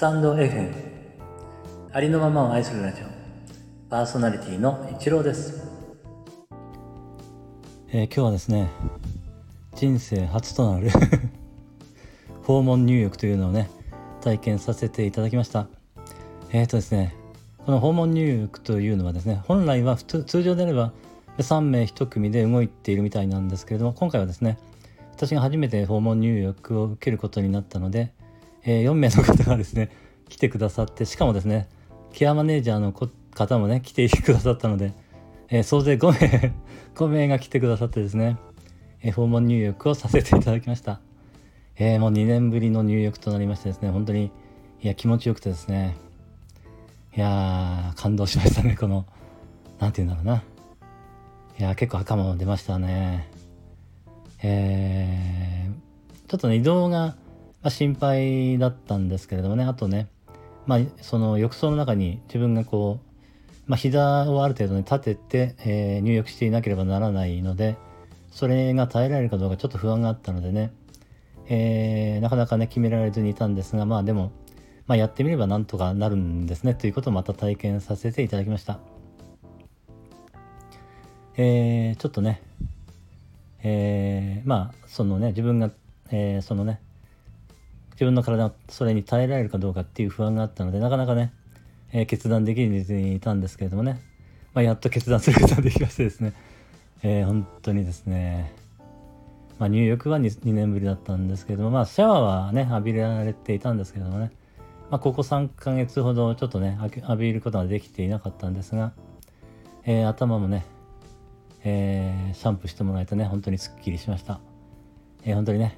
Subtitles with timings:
[0.00, 0.72] タンド FM
[1.92, 3.04] ありのままを愛するラジオ。
[3.90, 5.62] パーソナリティの一郎です、
[7.88, 8.70] えー今日はですね
[9.76, 10.88] 人生初となる
[12.44, 13.68] 訪問入浴というのをね
[14.22, 15.66] 体験させていただきました。
[16.50, 17.14] えっ、とですね
[17.66, 20.94] この訪問入浴というのはですね本来は普通通常であれば
[21.36, 24.56] 3名1組で動いているみたいなんですけれども今回はですね
[25.12, 28.14] 私が初めて訪問入浴を受けることになったので、
[28.64, 29.90] えー4名の方がですね
[30.28, 31.68] 来てくださってしかもですね
[32.12, 34.92] ケアマネージャーの方もね来てくださったので、
[35.48, 36.54] えー総勢5名
[36.94, 38.36] 5名が来てくださってですね、
[39.02, 41.00] え訪問入浴をさせていただきました、
[41.76, 44.30] えーもう2年ぶりの入浴となりましてですね本当に
[44.82, 45.96] いや気持ちよくてですね
[47.16, 49.06] いやー感動しましたねこの
[49.78, 50.42] なんて言うんだろうな。
[51.58, 53.28] いや結構赤も出ましたね。
[54.42, 55.80] えー
[56.30, 57.16] ちょっとね移動が、
[57.62, 59.64] まあ、心配だったんですけれどもね。
[59.64, 60.08] あとね
[60.66, 63.10] まあその浴槽の中に自分がこう、
[63.66, 67.76] まあ、膝をある程度ね立てて、えー入浴していなければならないので
[68.30, 70.72] それが耐えられるかどうかちょっと不安があったのでね、
[71.48, 74.32] えーなかなかね決められずにいたんですがまあでも、
[74.86, 76.74] まあ、やってみればなんとかなるんですね。
[76.74, 78.78] ということをまた体験させていただきました。
[81.36, 82.42] えーちょっとね
[83.62, 85.70] えーまあそのね自分が、
[86.10, 86.80] えーそのね
[88.00, 91.34] 自分の体がそれに耐えられるかどうかっていう不安があったのでなかなかね、
[91.92, 94.00] えー決断できずにいたんですけれどもね、
[94.54, 96.32] まあ、やっと決断することができましてですね、
[97.04, 98.54] えー本当にですね、
[99.58, 104.30] まあ、入浴は 2, 2年ぶりだったんですけれども、まあ、シャワーはね浴びられていたんですけれどもね、
[104.90, 108.92] まあ、ここ3ヶ月ほどちょっとね浴びることができていなかったんですが、
[109.84, 110.64] えー頭もね
[111.64, 114.40] えーシャンプーしてもらえてね本当にすっきりしました、
[115.26, 115.76] えー本当にね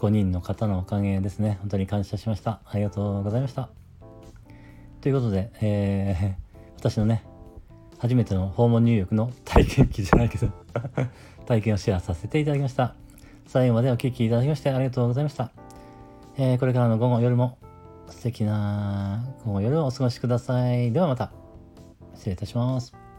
[0.00, 1.58] 5人の方のおかげですね。
[1.60, 2.60] 本当に感謝しました。
[2.64, 3.68] ありがとうございました。
[5.02, 7.22] ということで、えー 私のね
[7.98, 10.48] 初めての訪問入浴の体験記じゃないけど
[11.44, 12.94] 体験をシェアさせていただきました。
[13.46, 15.50] 最後までお聴きいただきましてありがとうございました、
[16.38, 17.58] えーこれからの午後夜も
[18.08, 20.92] 素敵な午後夜をお過ごしください。
[20.92, 21.32] ではまた。
[22.14, 23.09] 失礼いたします。